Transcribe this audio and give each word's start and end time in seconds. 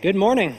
Good 0.00 0.14
morning. 0.14 0.54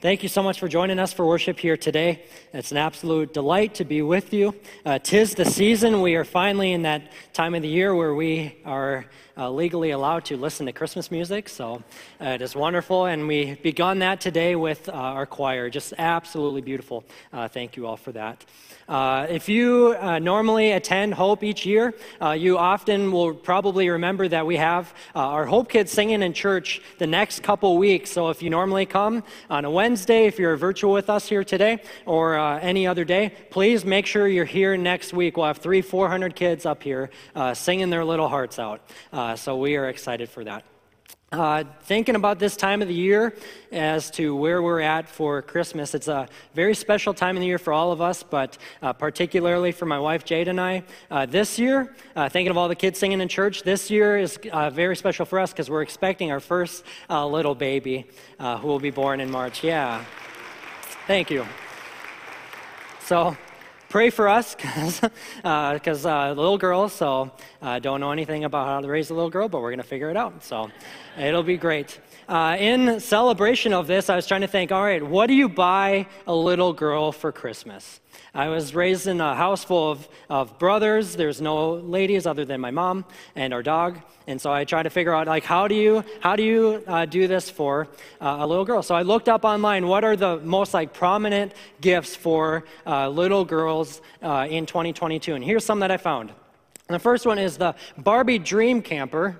Thank 0.00 0.22
you 0.22 0.28
so 0.28 0.44
much 0.44 0.60
for 0.60 0.68
joining 0.68 1.00
us 1.00 1.12
for 1.12 1.26
worship 1.26 1.58
here 1.58 1.76
today. 1.76 2.22
It's 2.52 2.70
an 2.70 2.76
absolute 2.76 3.34
delight 3.34 3.74
to 3.74 3.84
be 3.84 4.00
with 4.00 4.32
you. 4.32 4.54
Uh, 4.86 5.00
tis 5.00 5.34
the 5.34 5.44
season. 5.44 6.02
We 6.02 6.14
are 6.14 6.22
finally 6.22 6.70
in 6.70 6.82
that 6.82 7.10
time 7.32 7.52
of 7.56 7.62
the 7.62 7.68
year 7.68 7.92
where 7.96 8.14
we 8.14 8.58
are 8.64 9.06
uh, 9.36 9.50
legally 9.50 9.90
allowed 9.90 10.24
to 10.24 10.36
listen 10.36 10.66
to 10.66 10.72
Christmas 10.72 11.10
music. 11.10 11.48
So 11.48 11.82
uh, 12.20 12.26
it 12.26 12.42
is 12.42 12.54
wonderful. 12.54 13.06
And 13.06 13.26
we 13.26 13.54
begun 13.56 14.00
that 14.00 14.20
today 14.20 14.54
with 14.54 14.88
uh, 14.88 14.92
our 14.92 15.26
choir. 15.26 15.70
Just 15.70 15.94
absolutely 15.98 16.60
beautiful. 16.60 17.04
Uh, 17.32 17.48
thank 17.48 17.76
you 17.76 17.86
all 17.86 17.96
for 17.96 18.12
that. 18.12 18.44
Uh, 18.88 19.26
if 19.28 19.50
you 19.50 19.94
normally 20.18 20.72
attend 20.72 21.12
Hope 21.12 21.44
each 21.44 21.66
year, 21.66 21.92
you 22.34 22.56
often 22.56 23.12
will 23.12 23.34
probably 23.34 23.90
remember 23.90 24.26
that 24.28 24.46
we 24.46 24.56
have 24.56 24.94
our 25.14 25.44
Hope 25.44 25.68
Kids 25.68 25.92
singing 25.92 26.22
in 26.22 26.32
church 26.32 26.80
the 26.96 27.06
next 27.06 27.42
couple 27.42 27.76
weeks. 27.76 28.10
So 28.10 28.30
if 28.30 28.40
you 28.42 28.48
normally 28.48 28.86
come 28.86 29.24
on 29.50 29.66
a 29.66 29.70
Wednesday, 29.70 29.87
if 30.26 30.38
you're 30.38 30.56
virtual 30.56 30.92
with 30.92 31.08
us 31.08 31.28
here 31.28 31.44
today, 31.44 31.80
or 32.04 32.38
uh, 32.38 32.58
any 32.60 32.86
other 32.86 33.04
day, 33.04 33.32
please 33.50 33.84
make 33.84 34.06
sure 34.06 34.28
you're 34.28 34.44
here 34.44 34.76
next 34.76 35.12
week. 35.12 35.36
We'll 35.36 35.46
have 35.46 35.58
three, 35.58 35.82
400 35.82 36.34
kids 36.36 36.66
up 36.66 36.82
here 36.82 37.10
uh, 37.34 37.54
singing 37.54 37.90
their 37.90 38.04
little 38.04 38.28
hearts 38.28 38.58
out. 38.58 38.80
so 39.36 39.56
we 39.56 39.76
are 39.76 39.88
excited 39.88 40.28
for 40.28 40.44
that. 40.44 40.64
Uh, 41.30 41.62
thinking 41.82 42.14
about 42.14 42.38
this 42.38 42.56
time 42.56 42.80
of 42.80 42.88
the 42.88 42.94
year 42.94 43.34
as 43.70 44.10
to 44.10 44.34
where 44.34 44.62
we're 44.62 44.80
at 44.80 45.06
for 45.06 45.42
Christmas, 45.42 45.94
it's 45.94 46.08
a 46.08 46.26
very 46.54 46.74
special 46.74 47.12
time 47.12 47.36
of 47.36 47.40
the 47.40 47.46
year 47.46 47.58
for 47.58 47.70
all 47.70 47.92
of 47.92 48.00
us, 48.00 48.22
but 48.22 48.56
uh, 48.80 48.94
particularly 48.94 49.70
for 49.70 49.84
my 49.84 49.98
wife 49.98 50.24
Jade 50.24 50.48
and 50.48 50.58
I. 50.58 50.82
Uh, 51.10 51.26
this 51.26 51.58
year, 51.58 51.94
uh, 52.16 52.30
thinking 52.30 52.50
of 52.50 52.56
all 52.56 52.66
the 52.66 52.74
kids 52.74 52.98
singing 52.98 53.20
in 53.20 53.28
church, 53.28 53.62
this 53.62 53.90
year 53.90 54.16
is 54.16 54.38
uh, 54.52 54.70
very 54.70 54.96
special 54.96 55.26
for 55.26 55.38
us 55.38 55.52
because 55.52 55.68
we're 55.68 55.82
expecting 55.82 56.32
our 56.32 56.40
first 56.40 56.82
uh, 57.10 57.26
little 57.26 57.54
baby 57.54 58.06
who 58.38 58.66
will 58.66 58.80
be 58.80 58.90
born 58.90 59.20
in 59.20 59.30
March. 59.30 59.62
Yeah. 59.62 60.02
Thank 61.06 61.30
you. 61.30 61.46
So, 63.00 63.36
pray 63.88 64.10
for 64.10 64.28
us 64.28 64.54
because 64.54 65.02
uh, 66.04 66.08
uh, 66.08 66.32
little 66.34 66.58
girl. 66.58 66.88
so 66.88 67.30
uh, 67.62 67.78
don't 67.78 68.00
know 68.00 68.12
anything 68.12 68.44
about 68.44 68.66
how 68.66 68.80
to 68.80 68.88
raise 68.88 69.10
a 69.10 69.14
little 69.14 69.30
girl, 69.30 69.48
but 69.48 69.60
we're 69.62 69.70
going 69.70 69.78
to 69.78 69.84
figure 69.84 70.10
it 70.10 70.16
out. 70.16 70.44
So 70.44 70.70
it'll 71.18 71.42
be 71.42 71.56
great. 71.56 71.98
Uh, 72.28 72.56
in 72.58 73.00
celebration 73.00 73.72
of 73.72 73.86
this, 73.86 74.10
I 74.10 74.16
was 74.16 74.26
trying 74.26 74.42
to 74.42 74.46
think 74.46 74.70
all 74.72 74.82
right, 74.82 75.02
what 75.02 75.26
do 75.26 75.34
you 75.34 75.48
buy 75.48 76.06
a 76.26 76.34
little 76.34 76.72
girl 76.72 77.12
for 77.12 77.32
Christmas? 77.32 78.00
I 78.34 78.48
was 78.48 78.74
raised 78.74 79.06
in 79.06 79.20
a 79.20 79.34
house 79.34 79.64
full 79.64 79.90
of, 79.90 80.08
of 80.28 80.58
brothers. 80.58 81.16
There's 81.16 81.40
no 81.40 81.74
ladies 81.74 82.26
other 82.26 82.44
than 82.44 82.60
my 82.60 82.70
mom 82.70 83.04
and 83.34 83.54
our 83.54 83.62
dog. 83.62 84.00
And 84.28 84.38
so 84.38 84.52
I 84.52 84.64
tried 84.64 84.82
to 84.82 84.90
figure 84.90 85.14
out, 85.14 85.26
like, 85.26 85.44
how 85.44 85.68
do 85.68 85.74
you, 85.74 86.04
how 86.20 86.36
do, 86.36 86.42
you 86.42 86.84
uh, 86.86 87.06
do 87.06 87.26
this 87.26 87.48
for 87.48 87.88
uh, 88.20 88.36
a 88.40 88.46
little 88.46 88.66
girl? 88.66 88.82
So 88.82 88.94
I 88.94 89.00
looked 89.00 89.28
up 89.28 89.44
online, 89.44 89.86
what 89.86 90.04
are 90.04 90.16
the 90.16 90.36
most, 90.40 90.74
like, 90.74 90.92
prominent 90.92 91.52
gifts 91.80 92.14
for 92.14 92.64
uh, 92.86 93.08
little 93.08 93.46
girls 93.46 93.77
uh, 94.22 94.46
in 94.48 94.66
2022? 94.66 95.34
And 95.34 95.44
here's 95.44 95.64
some 95.64 95.80
that 95.80 95.90
I 95.90 95.96
found. 95.96 96.32
The 96.88 96.98
first 96.98 97.26
one 97.26 97.38
is 97.38 97.58
the 97.58 97.74
Barbie 97.98 98.38
Dream 98.38 98.80
Camper. 98.80 99.38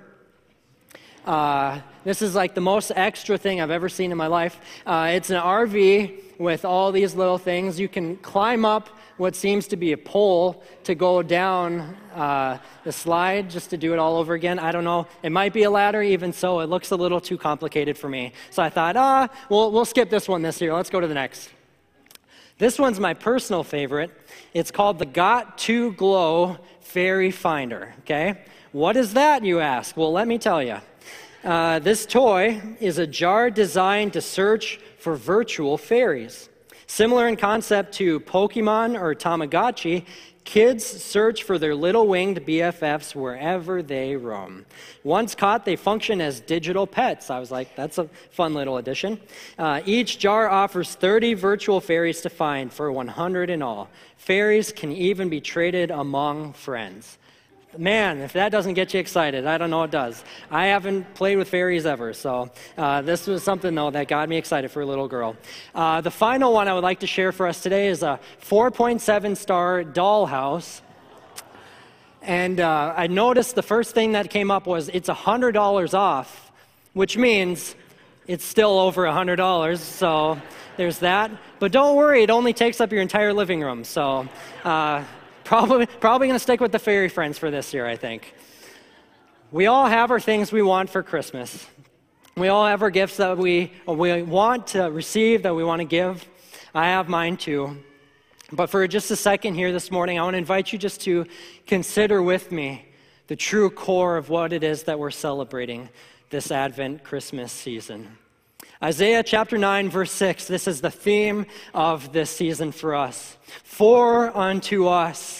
Uh, 1.25 1.79
this 2.03 2.21
is 2.21 2.35
like 2.35 2.55
the 2.55 2.61
most 2.61 2.91
extra 2.95 3.37
thing 3.37 3.59
I've 3.59 3.71
ever 3.71 3.89
seen 3.89 4.11
in 4.11 4.17
my 4.17 4.27
life. 4.27 4.59
Uh, 4.85 5.11
it's 5.13 5.29
an 5.29 5.41
RV 5.41 6.39
with 6.39 6.63
all 6.63 6.91
these 6.91 7.15
little 7.15 7.37
things. 7.37 7.79
You 7.79 7.89
can 7.89 8.17
climb 8.17 8.65
up 8.65 8.89
what 9.17 9.35
seems 9.35 9.67
to 9.67 9.75
be 9.75 9.91
a 9.91 9.97
pole 9.97 10.63
to 10.85 10.95
go 10.95 11.21
down 11.21 11.97
uh, 12.15 12.57
the 12.83 12.91
slide 12.91 13.49
just 13.49 13.69
to 13.71 13.77
do 13.77 13.93
it 13.93 13.99
all 13.99 14.15
over 14.15 14.33
again. 14.33 14.57
I 14.57 14.71
don't 14.71 14.85
know. 14.85 15.07
It 15.21 15.31
might 15.31 15.53
be 15.53 15.63
a 15.63 15.69
ladder, 15.69 16.01
even 16.01 16.31
so. 16.31 16.61
It 16.61 16.69
looks 16.69 16.91
a 16.91 16.95
little 16.95 17.19
too 17.19 17.37
complicated 17.37 17.97
for 17.97 18.09
me. 18.09 18.31
So 18.49 18.63
I 18.63 18.69
thought, 18.69 18.95
ah, 18.95 19.27
we'll, 19.49 19.71
we'll 19.71 19.85
skip 19.85 20.09
this 20.09 20.27
one 20.27 20.41
this 20.41 20.61
year. 20.61 20.73
Let's 20.73 20.89
go 20.89 20.99
to 20.99 21.07
the 21.07 21.13
next. 21.13 21.49
This 22.59 22.77
one's 22.77 22.99
my 22.99 23.13
personal 23.13 23.63
favorite. 23.63 24.11
It's 24.53 24.69
called 24.69 24.99
the 24.99 25.05
Got2Glow 25.05 26.59
Fairy 26.81 27.31
Finder. 27.31 27.93
Okay? 27.99 28.43
What 28.73 28.97
is 28.97 29.13
that, 29.13 29.45
you 29.45 29.61
ask? 29.61 29.95
Well, 29.95 30.11
let 30.11 30.27
me 30.27 30.37
tell 30.37 30.61
you. 30.61 30.75
Uh, 31.41 31.79
this 31.79 32.05
toy 32.05 32.61
is 32.81 32.97
a 32.97 33.07
jar 33.07 33.49
designed 33.49 34.11
to 34.11 34.21
search 34.21 34.77
for 34.97 35.15
virtual 35.15 35.77
fairies. 35.77 36.49
Similar 36.85 37.29
in 37.29 37.37
concept 37.37 37.93
to 37.93 38.19
Pokemon 38.19 38.99
or 38.99 39.15
Tamagotchi, 39.15 40.05
kids 40.49 40.83
search 40.83 41.43
for 41.43 41.59
their 41.59 41.75
little 41.75 42.07
winged 42.07 42.39
BFFs 42.39 43.13
wherever 43.13 43.83
they 43.83 44.15
roam. 44.15 44.65
Once 45.03 45.35
caught, 45.35 45.63
they 45.63 45.75
function 45.75 46.19
as 46.19 46.39
digital 46.39 46.87
pets. 46.87 47.29
I 47.29 47.37
was 47.39 47.51
like, 47.51 47.75
that's 47.75 47.99
a 47.99 48.09
fun 48.31 48.55
little 48.55 48.77
addition. 48.77 49.19
Uh, 49.59 49.81
each 49.85 50.17
jar 50.17 50.49
offers 50.49 50.95
30 50.95 51.35
virtual 51.35 51.79
fairies 51.79 52.21
to 52.21 52.31
find 52.31 52.73
for 52.73 52.91
100 52.91 53.51
in 53.51 53.61
all. 53.61 53.89
Fairies 54.17 54.71
can 54.71 54.91
even 54.91 55.29
be 55.29 55.39
traded 55.39 55.91
among 55.91 56.53
friends. 56.53 57.19
Man, 57.77 58.17
if 58.21 58.33
that 58.33 58.51
doesn't 58.51 58.73
get 58.73 58.95
you 58.95 58.99
excited, 58.99 59.45
I 59.45 59.59
don't 59.59 59.69
know 59.69 59.79
what 59.79 59.91
does. 59.91 60.23
I 60.49 60.67
haven't 60.67 61.13
played 61.13 61.37
with 61.37 61.49
fairies 61.49 61.85
ever, 61.85 62.13
so 62.13 62.49
uh, 62.79 63.03
this 63.03 63.27
was 63.27 63.43
something, 63.43 63.75
though, 63.75 63.91
that 63.91 64.07
got 64.07 64.27
me 64.27 64.37
excited 64.37 64.71
for 64.71 64.81
a 64.81 64.85
little 64.87 65.07
girl. 65.07 65.37
Uh, 65.75 66.01
the 66.01 66.09
final 66.09 66.51
one 66.51 66.67
I 66.67 66.73
would 66.73 66.83
like 66.83 67.01
to 67.01 67.07
share 67.07 67.31
for 67.31 67.45
us 67.45 67.61
today 67.61 67.89
is 67.89 68.01
a 68.01 68.19
4.7 68.41 69.37
star 69.37 69.83
dollhouse. 69.83 70.81
And 72.23 72.59
uh, 72.59 72.95
I 72.97 73.05
noticed 73.05 73.53
the 73.53 73.61
first 73.61 73.93
thing 73.93 74.13
that 74.13 74.31
came 74.31 74.49
up 74.49 74.65
was 74.65 74.89
it's 74.89 75.07
$100 75.07 75.93
off, 75.93 76.51
which 76.93 77.17
means 77.17 77.75
it's 78.25 78.45
still 78.45 78.79
over 78.79 79.03
$100, 79.03 79.77
so 79.77 80.41
there's 80.75 80.97
that. 80.99 81.29
But 81.59 81.71
don't 81.71 81.95
worry, 81.95 82.23
it 82.23 82.31
only 82.31 82.53
takes 82.53 82.81
up 82.81 82.91
your 82.91 83.03
entire 83.03 83.31
living 83.31 83.61
room, 83.61 83.83
so 83.83 84.27
uh, 84.63 85.03
Probably, 85.49 85.87
probably 85.87 86.27
going 86.27 86.35
to 86.35 86.43
stick 86.43 86.61
with 86.61 86.71
the 86.71 86.77
fairy 86.77 87.09
friends 87.09 87.39
for 87.39 87.49
this 87.49 87.73
year, 87.73 87.87
I 87.87 87.95
think. 87.95 88.35
We 89.51 89.65
all 89.65 89.87
have 89.87 90.11
our 90.11 90.19
things 90.19 90.51
we 90.51 90.61
want 90.61 90.91
for 90.91 91.01
Christmas. 91.01 91.65
We 92.37 92.49
all 92.49 92.67
have 92.67 92.83
our 92.83 92.91
gifts 92.91 93.17
that 93.17 93.35
we, 93.35 93.73
we 93.87 94.21
want 94.21 94.67
to 94.67 94.91
receive, 94.91 95.41
that 95.41 95.55
we 95.55 95.63
want 95.63 95.79
to 95.79 95.85
give. 95.85 96.23
I 96.75 96.89
have 96.89 97.09
mine 97.09 97.35
too. 97.35 97.83
But 98.51 98.69
for 98.69 98.87
just 98.87 99.09
a 99.09 99.15
second 99.15 99.55
here 99.55 99.71
this 99.71 99.89
morning, 99.89 100.19
I 100.19 100.21
want 100.21 100.35
to 100.35 100.37
invite 100.37 100.71
you 100.71 100.77
just 100.77 101.01
to 101.01 101.25
consider 101.65 102.21
with 102.21 102.51
me 102.51 102.85
the 103.25 103.35
true 103.35 103.71
core 103.71 104.17
of 104.17 104.29
what 104.29 104.53
it 104.53 104.63
is 104.63 104.83
that 104.83 104.99
we're 104.99 105.09
celebrating 105.09 105.89
this 106.29 106.51
Advent 106.51 107.03
Christmas 107.03 107.51
season. 107.51 108.19
Isaiah 108.83 109.23
chapter 109.23 109.57
9, 109.57 109.89
verse 109.89 110.11
6, 110.11 110.45
this 110.45 110.67
is 110.67 110.79
the 110.79 110.91
theme 110.91 111.47
of 111.73 112.13
this 112.13 112.29
season 112.29 112.71
for 112.71 112.93
us. 112.93 113.35
For 113.63 114.37
unto 114.37 114.85
us 114.87 115.38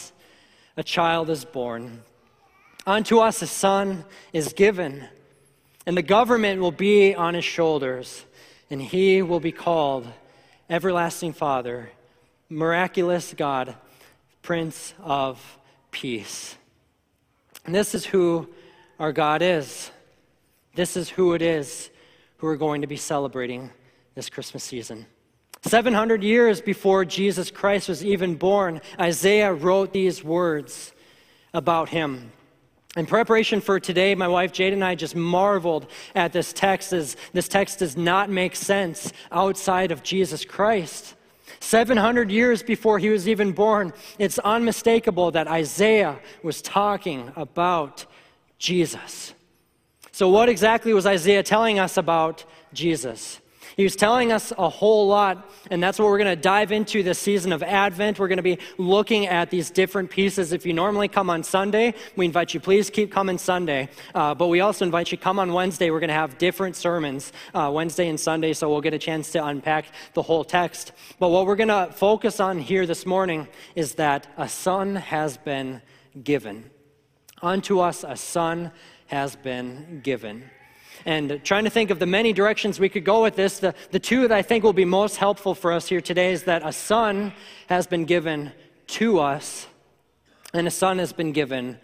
a 0.80 0.84
child 0.84 1.30
is 1.30 1.44
born, 1.44 2.02
unto 2.88 3.20
us 3.20 3.42
a 3.42 3.48
son 3.48 4.06
is 4.32 4.54
given, 4.54 5.04
and 5.86 5.98
the 5.98 6.02
government 6.02 6.62
will 6.62 6.72
be 6.72 7.14
on 7.14 7.34
his 7.34 7.44
shoulders, 7.44 8.24
and 8.70 8.82
he 8.82 9.22
will 9.22 9.42
be 9.42 9.52
called 9.52 10.08
Everlasting 10.70 11.34
Father, 11.34 11.90
Miraculous 12.48 13.34
God, 13.36 13.76
Prince 14.42 14.94
of 15.04 15.60
Peace. 15.92 16.56
And 17.66 17.76
this 17.76 17.94
is 17.94 18.06
who 18.06 18.48
our 19.00 19.12
God 19.12 19.42
is. 19.42 19.92
This 20.76 20.96
is 20.96 21.10
who 21.10 21.34
it 21.34 21.42
is 21.42 21.90
who 22.38 22.48
we're 22.48 22.56
going 22.56 22.80
to 22.80 22.88
be 22.88 22.96
celebrating 22.96 23.70
this 24.16 24.30
Christmas 24.30 24.64
season. 24.64 25.08
700 25.62 26.24
years 26.24 26.62
before 26.62 27.04
Jesus 27.06 27.52
Christ 27.52 27.90
was 27.90 28.04
even 28.04 28.36
born, 28.36 28.82
Isaiah 29.00 29.54
wrote 29.54 29.92
these 29.92 30.24
words 30.24 30.94
about 31.54 31.90
him. 31.90 32.32
In 32.96 33.06
preparation 33.06 33.62
for 33.62 33.80
today, 33.80 34.16
my 34.16 34.28
wife 34.28 34.52
Jade 34.52 34.74
and 34.74 34.84
I 34.84 34.96
just 34.96 35.16
marveled 35.16 35.88
at 36.16 36.34
this 36.34 36.54
text 36.54 36.92
as 36.92 37.18
this 37.34 37.48
text 37.48 37.80
does 37.80 37.96
not 37.96 38.30
make 38.30 38.56
sense 38.56 39.14
outside 39.32 39.92
of 39.92 40.02
Jesus 40.02 40.44
Christ. 40.44 41.16
700 41.60 42.32
years 42.32 42.64
before 42.64 42.98
he 42.98 43.10
was 43.10 43.28
even 43.28 43.52
born, 43.52 43.94
it's 44.18 44.40
unmistakable 44.40 45.32
that 45.32 45.48
Isaiah 45.48 46.20
was 46.42 46.62
talking 46.62 47.32
about 47.36 48.06
Jesus. 48.58 49.34
So, 50.12 50.30
what 50.30 50.50
exactly 50.50 50.94
was 50.94 51.06
Isaiah 51.06 51.44
telling 51.44 51.80
us 51.80 51.98
about 51.98 52.44
Jesus? 52.74 53.40
He 53.80 53.84
was 53.84 53.96
telling 53.96 54.34
us 54.34 54.52
a 54.58 54.68
whole 54.68 55.08
lot, 55.08 55.50
and 55.72 55.82
that's 55.82 56.00
what 56.00 56.10
we're 56.10 56.18
going 56.18 56.36
to 56.36 56.42
dive 56.42 56.74
into 56.74 57.02
this 57.02 57.18
season 57.18 57.54
of 57.54 57.64
Advent. 57.64 58.20
We're 58.20 58.28
going 58.28 58.36
to 58.36 58.44
be 58.44 58.60
looking 58.78 59.26
at 59.26 59.52
these 59.52 59.72
different 59.72 60.10
pieces. 60.10 60.52
If 60.52 60.66
you 60.66 60.74
normally 60.74 61.08
come 61.08 61.30
on 61.30 61.44
Sunday, 61.44 61.94
we 62.18 62.26
invite 62.26 62.54
you, 62.54 62.60
please 62.60 62.90
keep 62.90 63.10
coming 63.10 63.38
Sunday. 63.38 63.88
Uh, 64.14 64.36
but 64.36 64.48
we 64.48 64.60
also 64.60 64.84
invite 64.84 65.14
you, 65.14 65.18
come 65.18 65.40
on 65.40 65.54
Wednesday. 65.54 65.92
We're 65.92 66.02
going 66.02 66.10
to 66.10 66.14
have 66.14 66.38
different 66.38 66.76
sermons, 66.76 67.32
uh, 67.54 67.72
Wednesday 67.74 68.10
and 68.10 68.20
Sunday, 68.20 68.52
so 68.52 68.70
we'll 68.70 68.82
get 68.82 68.94
a 68.94 69.00
chance 69.00 69.32
to 69.32 69.46
unpack 69.46 69.86
the 70.14 70.24
whole 70.24 70.44
text. 70.44 70.92
But 71.18 71.30
what 71.30 71.46
we're 71.46 71.56
going 71.56 71.70
to 71.70 71.90
focus 71.94 72.42
on 72.42 72.60
here 72.60 72.86
this 72.86 73.06
morning 73.06 73.48
is 73.78 73.94
that 73.94 74.28
a 74.36 74.50
son 74.50 74.98
has 74.98 75.38
been 75.38 75.82
given. 76.22 76.70
Unto 77.42 77.80
us 77.80 78.04
a 78.04 78.18
son 78.18 78.74
has 79.06 79.38
been 79.38 80.02
given. 80.04 80.50
And 81.06 81.42
trying 81.44 81.64
to 81.64 81.70
think 81.70 81.90
of 81.90 82.00
the 82.00 82.06
many 82.06 82.34
directions 82.34 82.80
we 82.80 82.90
could 82.90 83.06
go 83.06 83.24
with 83.24 83.36
this, 83.36 83.60
the, 83.60 83.74
the 83.92 84.00
two 84.00 84.22
that 84.28 84.32
I 84.32 84.42
think 84.42 84.64
will 84.64 84.74
be 84.74 84.86
most 84.86 85.18
helpful 85.18 85.56
for 85.56 85.72
us 85.72 85.88
here 85.88 86.02
today 86.02 86.32
is 86.32 86.44
that 86.44 86.62
a 86.66 86.74
son 86.74 87.34
has 87.68 87.88
been 87.88 88.06
given 88.06 88.52
to 88.88 89.20
us, 89.20 89.68
and 90.54 90.68
a 90.68 90.72
son 90.72 91.00
has 91.00 91.14
been 91.14 91.32
given 91.32 91.78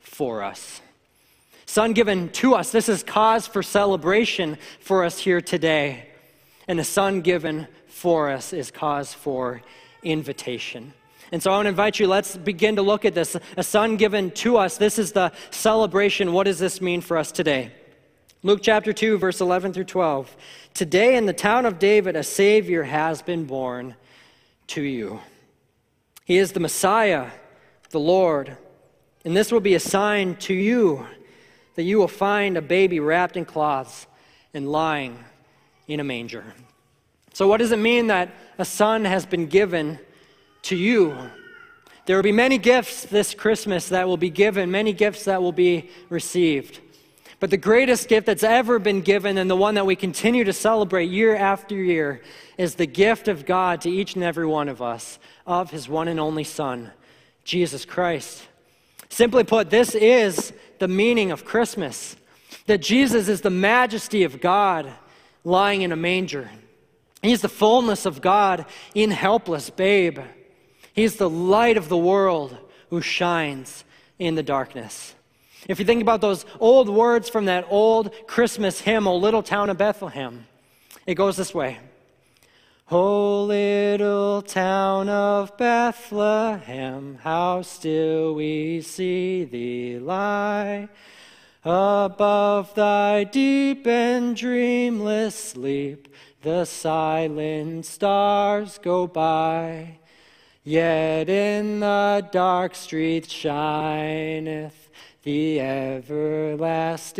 for 0.00 0.42
us. 0.42 0.80
Son 1.66 1.92
given 1.92 2.28
to 2.30 2.54
us. 2.54 2.70
This 2.70 2.88
is 2.88 3.02
cause 3.02 3.46
for 3.46 3.62
celebration 3.62 4.58
for 4.80 5.04
us 5.04 5.18
here 5.18 5.40
today. 5.40 6.08
And 6.68 6.78
a 6.78 6.84
son 6.84 7.22
given 7.22 7.66
for 7.86 8.30
us 8.30 8.52
is 8.52 8.70
cause 8.70 9.14
for 9.14 9.62
invitation. 10.02 10.92
And 11.32 11.42
so 11.42 11.50
I 11.50 11.54
want 11.54 11.64
to 11.64 11.70
invite 11.70 11.98
you, 11.98 12.06
let's 12.06 12.36
begin 12.36 12.76
to 12.76 12.82
look 12.82 13.06
at 13.06 13.14
this. 13.14 13.36
A 13.56 13.62
son 13.62 13.96
given 13.96 14.30
to 14.32 14.58
us. 14.58 14.76
This 14.76 14.98
is 14.98 15.12
the 15.12 15.32
celebration. 15.50 16.34
What 16.34 16.44
does 16.44 16.58
this 16.58 16.82
mean 16.82 17.00
for 17.00 17.16
us 17.16 17.32
today? 17.32 17.72
Luke 18.44 18.58
chapter 18.60 18.92
2, 18.92 19.18
verse 19.18 19.40
11 19.40 19.72
through 19.72 19.84
12. 19.84 20.36
Today 20.74 21.16
in 21.16 21.26
the 21.26 21.32
town 21.32 21.64
of 21.64 21.78
David, 21.78 22.16
a 22.16 22.24
Savior 22.24 22.82
has 22.82 23.22
been 23.22 23.44
born 23.44 23.94
to 24.66 24.82
you. 24.82 25.20
He 26.24 26.38
is 26.38 26.50
the 26.50 26.58
Messiah, 26.58 27.30
the 27.90 28.00
Lord. 28.00 28.56
And 29.24 29.36
this 29.36 29.52
will 29.52 29.60
be 29.60 29.74
a 29.74 29.80
sign 29.80 30.34
to 30.36 30.54
you 30.54 31.06
that 31.76 31.84
you 31.84 31.98
will 31.98 32.08
find 32.08 32.56
a 32.56 32.62
baby 32.62 32.98
wrapped 32.98 33.36
in 33.36 33.44
cloths 33.44 34.08
and 34.52 34.72
lying 34.72 35.24
in 35.86 36.00
a 36.00 36.04
manger. 36.04 36.44
So, 37.34 37.46
what 37.46 37.58
does 37.58 37.70
it 37.70 37.78
mean 37.78 38.08
that 38.08 38.34
a 38.58 38.64
son 38.64 39.04
has 39.04 39.24
been 39.24 39.46
given 39.46 40.00
to 40.62 40.74
you? 40.74 41.16
There 42.06 42.16
will 42.16 42.24
be 42.24 42.32
many 42.32 42.58
gifts 42.58 43.04
this 43.04 43.34
Christmas 43.34 43.88
that 43.90 44.08
will 44.08 44.16
be 44.16 44.30
given, 44.30 44.68
many 44.68 44.92
gifts 44.92 45.26
that 45.26 45.40
will 45.40 45.52
be 45.52 45.90
received. 46.08 46.80
But 47.42 47.50
the 47.50 47.56
greatest 47.56 48.06
gift 48.06 48.26
that's 48.26 48.44
ever 48.44 48.78
been 48.78 49.00
given, 49.00 49.36
and 49.36 49.50
the 49.50 49.56
one 49.56 49.74
that 49.74 49.84
we 49.84 49.96
continue 49.96 50.44
to 50.44 50.52
celebrate 50.52 51.10
year 51.10 51.34
after 51.34 51.74
year, 51.74 52.22
is 52.56 52.76
the 52.76 52.86
gift 52.86 53.26
of 53.26 53.46
God 53.46 53.80
to 53.80 53.90
each 53.90 54.14
and 54.14 54.22
every 54.22 54.46
one 54.46 54.68
of 54.68 54.80
us 54.80 55.18
of 55.44 55.72
his 55.72 55.88
one 55.88 56.06
and 56.06 56.20
only 56.20 56.44
Son, 56.44 56.92
Jesus 57.42 57.84
Christ. 57.84 58.46
Simply 59.08 59.42
put, 59.42 59.70
this 59.70 59.96
is 59.96 60.52
the 60.78 60.86
meaning 60.86 61.32
of 61.32 61.44
Christmas 61.44 62.14
that 62.66 62.78
Jesus 62.78 63.26
is 63.26 63.40
the 63.40 63.50
majesty 63.50 64.22
of 64.22 64.40
God 64.40 64.92
lying 65.42 65.82
in 65.82 65.90
a 65.90 65.96
manger. 65.96 66.48
He's 67.22 67.42
the 67.42 67.48
fullness 67.48 68.06
of 68.06 68.20
God 68.20 68.66
in 68.94 69.10
helpless 69.10 69.68
babe. 69.68 70.20
He's 70.92 71.16
the 71.16 71.28
light 71.28 71.76
of 71.76 71.88
the 71.88 71.98
world 71.98 72.56
who 72.90 73.00
shines 73.00 73.82
in 74.16 74.36
the 74.36 74.44
darkness. 74.44 75.16
If 75.68 75.78
you 75.78 75.84
think 75.84 76.02
about 76.02 76.20
those 76.20 76.44
old 76.58 76.88
words 76.88 77.28
from 77.28 77.44
that 77.44 77.66
old 77.70 78.12
Christmas 78.26 78.80
hymn, 78.80 79.06
O 79.06 79.16
Little 79.16 79.42
Town 79.42 79.70
of 79.70 79.78
Bethlehem, 79.78 80.46
it 81.06 81.14
goes 81.14 81.36
this 81.36 81.54
way 81.54 81.78
O 82.90 83.44
little 83.44 84.42
town 84.42 85.08
of 85.08 85.56
Bethlehem, 85.56 87.18
how 87.22 87.62
still 87.62 88.34
we 88.34 88.82
see 88.82 89.44
thee 89.44 89.98
lie. 89.98 90.90
Above 91.64 92.74
thy 92.74 93.24
deep 93.24 93.86
and 93.86 94.36
dreamless 94.36 95.34
sleep, 95.34 96.08
the 96.42 96.66
silent 96.66 97.86
stars 97.86 98.76
go 98.76 99.06
by. 99.06 99.98
Yet 100.62 101.30
in 101.30 101.80
the 101.80 102.28
dark 102.30 102.74
street 102.74 103.30
shineth 103.30 104.81
the 105.22 105.60
everlasting 105.60 107.12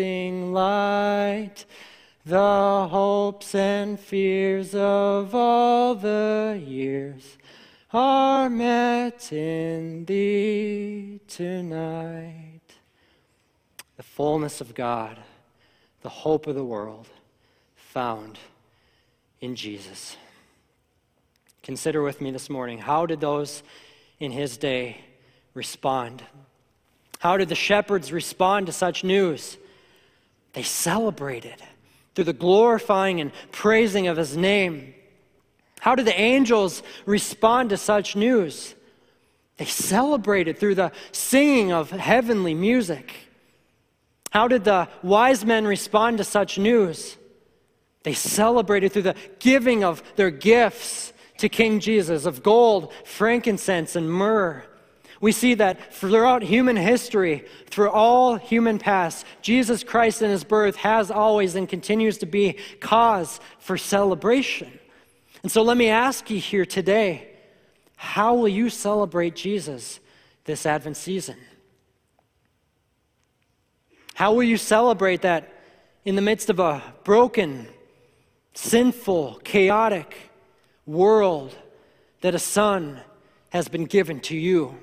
light. 0.53 1.65
The 2.25 2.89
hopes 2.89 3.55
and 3.55 3.99
fears 3.99 4.75
of 4.75 5.35
all 5.35 5.95
the 5.97 6.63
years 6.65 7.37
are 7.93 8.49
met 8.49 9.33
in 9.33 10.05
thee 10.05 11.21
tonight. 11.27 12.61
The 13.97 14.03
fullness 14.03 14.61
of 14.61 14.75
God, 14.75 15.19
the 16.03 16.09
hope 16.09 16.47
of 16.47 16.55
the 16.55 16.65
world, 16.65 17.09
found 17.75 18.39
in 19.41 19.57
Jesus. 19.57 20.17
Consider 21.63 22.03
with 22.03 22.21
me 22.21 22.31
this 22.31 22.49
morning 22.49 22.79
how 22.79 23.07
did 23.07 23.21
those 23.21 23.63
in 24.19 24.31
his 24.33 24.57
day 24.57 24.99
respond? 25.55 26.23
How 27.23 27.37
did 27.37 27.49
the 27.49 27.55
shepherds 27.55 28.11
respond 28.11 28.67
to 28.67 28.73
such 28.73 29.05
news? 29.05 29.57
They 30.55 30.65
celebrated 30.65 31.55
through 32.17 32.25
the 32.25 32.33
glorifying 32.33 33.21
and 33.21 33.31
praising 33.53 34.09
of 34.09 34.17
his 34.17 34.37
name. 34.37 34.93
How 35.79 35.95
did 35.95 36.05
the 36.05 36.21
angels 36.21 36.83
respond 37.07 37.71
to 37.71 37.77
such 37.77 38.17
news? 38.17 38.75
They 39.57 39.67
celebrated 39.67 40.59
through 40.59 40.75
the 40.75 40.91
singing 41.13 41.71
of 41.71 41.93
heavenly 41.93 42.55
music. 42.55 43.15
How 44.33 44.49
did 44.49 44.65
the 44.65 44.89
wise 45.05 45.45
men 45.45 45.65
respond 45.65 46.19
to 46.19 46.25
such 46.25 46.59
news? 46.59 47.17
They 48.03 48.15
celebrated 48.15 48.91
through 48.91 49.03
the 49.03 49.17
giving 49.39 49.85
of 49.85 50.03
their 50.17 50.33
gifts 50.33 51.13
to 51.39 51.49
King 51.49 51.79
Jesus 51.79 52.27
of 52.27 52.43
gold, 52.43 52.93
frankincense, 53.05 53.95
and 53.95 54.11
myrrh. 54.11 54.65
We 55.23 55.31
see 55.31 55.55
that 55.55 55.95
throughout 55.95 56.43
human 56.43 56.75
history, 56.75 57.45
through 57.67 57.91
all 57.91 58.35
human 58.35 58.81
past, 58.81 59.25
Jesus 59.41 59.85
Christ 59.85 60.21
in 60.21 60.31
his 60.31 60.43
birth 60.43 60.75
has 60.77 61.13
always 61.13 61.55
and 61.55 61.69
continues 61.69 62.19
to 62.19 62.27
be 62.27 62.59
cause 62.81 63.39
for 63.61 63.79
celebration. 63.79 64.81
And 65.45 65.51
so 65.51 65.63
let 65.63 65.77
me 65.77 65.89
ask 65.89 66.29
you 66.29 66.41
here 66.41 66.67
today 66.67 67.29
how 67.95 68.35
will 68.35 68.49
you 68.49 68.69
celebrate 68.69 69.37
Jesus 69.37 70.01
this 70.45 70.67
Advent 70.67 70.97
season? 70.97 71.37
How 74.15 74.33
will 74.33 74.43
you 74.43 74.57
celebrate 74.57 75.23
that 75.23 75.53
in 76.05 76.17
the 76.17 76.23
midst 76.23 76.51
of 76.51 76.59
a 76.59 76.83
broken, 77.05 77.69
sinful, 78.55 79.41
chaotic 79.45 80.33
world 80.85 81.57
that 82.23 82.35
a 82.35 82.41
son 82.41 83.01
has 83.51 83.69
been 83.69 83.85
given 83.85 84.19
to 84.23 84.37
you? 84.37 84.77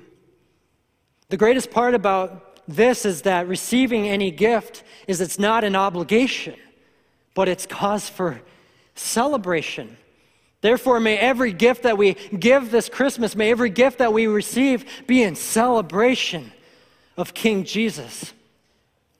The 1.30 1.36
greatest 1.36 1.70
part 1.70 1.94
about 1.94 2.66
this 2.66 3.06
is 3.06 3.22
that 3.22 3.48
receiving 3.48 4.08
any 4.08 4.30
gift 4.30 4.82
is 5.06 5.20
it's 5.20 5.38
not 5.38 5.64
an 5.64 5.76
obligation, 5.76 6.56
but 7.34 7.48
it's 7.48 7.66
cause 7.66 8.08
for 8.08 8.40
celebration. 8.96 9.96
Therefore, 10.60 11.00
may 11.00 11.16
every 11.16 11.52
gift 11.52 11.84
that 11.84 11.96
we 11.96 12.14
give 12.38 12.70
this 12.70 12.88
Christmas, 12.88 13.34
may 13.34 13.50
every 13.50 13.70
gift 13.70 13.98
that 13.98 14.12
we 14.12 14.26
receive 14.26 14.84
be 15.06 15.22
in 15.22 15.36
celebration 15.36 16.52
of 17.16 17.32
King 17.32 17.64
Jesus. 17.64 18.32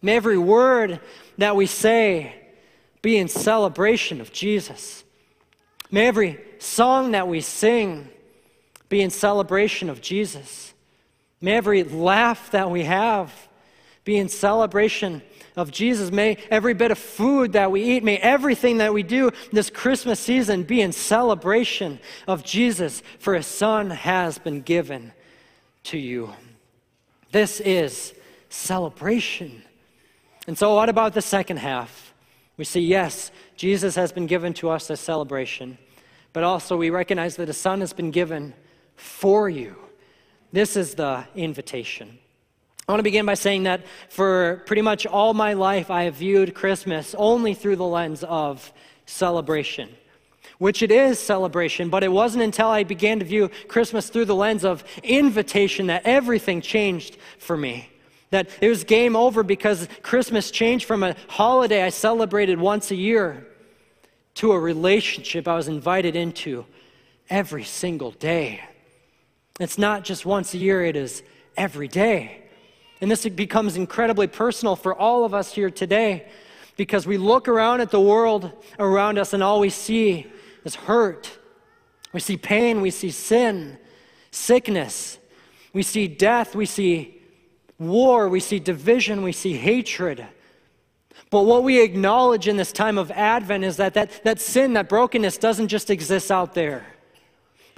May 0.02 0.16
every 0.16 0.38
word 0.38 1.00
that 1.38 1.54
we 1.54 1.66
say 1.66 2.35
be 3.02 3.16
in 3.16 3.28
celebration 3.28 4.20
of 4.20 4.32
Jesus. 4.32 5.04
May 5.90 6.08
every 6.08 6.40
song 6.58 7.12
that 7.12 7.28
we 7.28 7.40
sing 7.40 8.08
be 8.88 9.00
in 9.00 9.11
celebration 9.11 9.88
of 9.88 10.00
Jesus. 10.00 10.69
May 11.40 11.52
every 11.52 11.85
laugh 11.85 12.50
that 12.50 12.70
we 12.70 12.85
have 12.85 13.32
be 14.04 14.16
in 14.16 14.28
celebration 14.28 15.23
of 15.56 15.70
Jesus. 15.70 16.11
May 16.11 16.37
every 16.50 16.75
bit 16.75 16.90
of 16.90 16.99
food 16.99 17.52
that 17.52 17.70
we 17.70 17.82
eat, 17.82 18.04
may 18.04 18.16
everything 18.18 18.78
that 18.78 18.92
we 18.92 19.02
do 19.02 19.30
this 19.52 19.70
Christmas 19.70 20.20
season 20.20 20.62
be 20.62 20.80
in 20.80 20.92
celebration 20.92 21.99
of 22.26 22.44
Jesus, 22.44 23.02
for 23.18 23.35
a 23.35 23.42
son 23.42 23.90
has 23.90 24.38
been 24.38 24.62
given 24.62 25.12
to 25.85 25.99
you. 25.99 26.32
This 27.32 27.61
is 27.61 28.14
celebration. 28.49 29.62
And 30.47 30.59
so, 30.59 30.75
what 30.75 30.88
about 30.88 31.14
the 31.14 31.23
second 31.23 31.59
half? 31.59 32.14
We 32.56 32.64
see, 32.64 32.80
yes, 32.80 33.30
Jesus 33.56 33.94
has 33.94 34.12
been 34.12 34.26
given 34.26 34.52
to 34.54 34.70
us 34.70 34.90
as 34.90 35.00
celebration, 35.00 35.78
but 36.32 36.42
also 36.42 36.76
we 36.76 36.90
recognize 36.90 37.37
that 37.37 37.49
a 37.49 37.54
son 37.54 37.80
has 37.80 37.92
been 37.92 38.11
given 38.11 38.54
for 38.97 39.49
you. 39.49 39.76
This 40.52 40.76
is 40.76 40.95
the 40.95 41.25
invitation. 41.35 42.19
I 42.88 42.92
want 42.92 42.99
to 42.99 43.04
begin 43.04 43.25
by 43.25 43.35
saying 43.35 43.64
that 43.64 43.83
for 44.09 44.62
pretty 44.66 44.83
much 44.83 45.07
all 45.07 45.33
my 45.33 45.52
life, 45.52 45.92
I 45.92 46.04
have 46.04 46.16
viewed 46.16 46.54
Christmas 46.54 47.14
only 47.16 47.54
through 47.54 47.76
the 47.76 47.87
lens 47.87 48.25
of 48.25 48.73
celebration, 49.07 49.88
which 50.59 50.83
it 50.83 50.90
is 50.90 51.21
celebration, 51.21 51.88
but 51.88 52.02
it 52.02 52.11
wasn't 52.11 52.42
until 52.42 52.66
I 52.66 52.83
began 52.83 53.21
to 53.21 53.25
view 53.25 53.49
Christmas 53.69 54.09
through 54.09 54.25
the 54.25 54.35
lens 54.35 54.64
of 54.64 54.83
invitation 55.04 55.87
that 55.87 56.04
everything 56.04 56.61
changed 56.61 57.16
for 57.38 57.57
me. 57.57 57.88
That 58.30 58.49
it 58.61 58.69
was 58.69 58.83
game 58.83 59.14
over 59.14 59.45
because 59.45 59.87
Christmas 60.02 60.50
changed 60.50 60.85
from 60.85 61.04
a 61.04 61.14
holiday 61.28 61.85
I 61.85 61.90
celebrated 61.90 62.59
once 62.59 62.90
a 62.90 62.97
year 62.97 63.47
to 64.35 64.50
a 64.50 64.59
relationship 64.59 65.47
I 65.47 65.54
was 65.54 65.69
invited 65.69 66.16
into 66.16 66.64
every 67.28 67.64
single 67.64 68.11
day. 68.11 68.62
It's 69.61 69.79
not 69.79 70.05
just 70.05 70.25
once 70.25 70.55
a 70.55 70.59
year, 70.59 70.85
it 70.85 70.97
is 70.97 71.23
every 71.57 71.87
day. 71.87 72.45
And 73.00 73.11
this 73.11 73.29
becomes 73.29 73.76
incredibly 73.76 74.26
personal 74.26 74.75
for 74.75 74.95
all 74.95 75.25
of 75.25 75.35
us 75.35 75.52
here 75.52 75.71
today 75.71 76.26
because 76.76 77.07
we 77.07 77.19
look 77.19 77.47
around 77.47 77.83
at 77.83 77.90
the 77.90 78.00
world 78.00 78.50
around 78.79 79.19
us 79.19 79.35
and 79.35 79.43
all 79.43 79.61
we 79.61 79.69
see 79.69 80.26
is 80.64 80.75
hurt. 80.75 81.38
We 82.12 82.21
see 82.21 82.38
pain, 82.38 82.81
we 82.81 82.90
see 82.90 83.11
sin, 83.11 83.79
sickness, 84.31 85.19
we 85.73 85.83
see 85.83 86.09
death, 86.09 86.55
we 86.55 86.67
see 86.67 87.21
war, 87.79 88.29
we 88.29 88.40
see 88.40 88.59
division, 88.59 89.23
we 89.23 89.33
see 89.33 89.52
hatred. 89.52 90.26
But 91.31 91.43
what 91.43 91.64
we 91.64 91.83
acknowledge 91.83 92.49
in 92.49 92.57
this 92.57 92.73
time 92.73 92.97
of 92.97 93.11
Advent 93.11 93.64
is 93.64 93.76
that, 93.76 93.95
that 93.95 94.25
that 94.25 94.40
sin, 94.40 94.73
that 94.73 94.88
brokenness 94.88 95.38
doesn't 95.38 95.69
just 95.69 95.90
exist 95.90 96.33
out 96.33 96.55
there, 96.55 96.85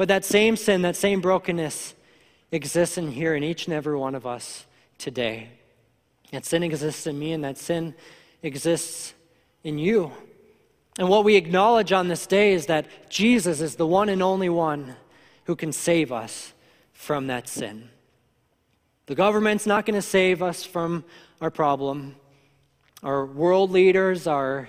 but 0.03 0.09
that 0.09 0.25
same 0.25 0.57
sin, 0.57 0.83
that 0.83 0.97
same 0.97 1.21
brokenness 1.21 1.95
exists 2.51 2.99
in 2.99 3.13
here 3.13 3.37
in 3.37 3.45
each 3.45 3.67
and 3.67 3.73
every 3.73 3.97
one 3.97 4.17
of 4.17 4.27
us 4.27 4.67
today. 4.99 5.49
That 6.33 6.45
sin 6.45 6.65
exists 6.65 7.07
in 7.07 7.17
me, 7.17 7.31
and 7.31 7.45
that 7.45 7.57
sin 7.57 7.95
exists 8.43 9.15
in 9.63 9.79
you. 9.79 10.11
And 10.99 11.09
what 11.09 11.23
we 11.23 11.37
acknowledge 11.37 11.93
on 11.93 12.09
this 12.09 12.27
day 12.27 12.53
is 12.53 12.67
that 12.67 13.11
Jesus 13.11 13.61
is 13.61 13.77
the 13.77 13.87
one 13.87 14.09
and 14.09 14.25
only 14.25 14.49
one 14.49 14.97
who 15.45 15.55
can 15.55 15.71
save 15.71 16.11
us 16.11 16.53
from 16.93 17.29
that 17.29 17.47
sin. 17.47 17.89
The 19.07 19.15
government's 19.15 19.67
not 19.67 19.87
going 19.87 19.95
to 19.95 20.03
save 20.03 20.43
us 20.43 20.65
from 20.65 21.05
our 21.41 21.53
problem. 21.53 22.17
Our 23.05 23.25
world 23.25 23.71
leaders, 23.71 24.27
our 24.27 24.69